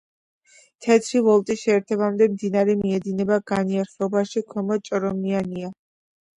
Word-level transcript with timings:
თეთრი 0.85 1.21
ვოლტის 1.27 1.61
შეერთებამდე 1.65 2.29
მდინარე 2.33 2.77
მიედინება 2.81 3.39
განიერ 3.53 3.95
ხეობაში, 3.95 4.47
ქვემოთ 4.51 4.93
ჭორომიანია. 4.93 5.75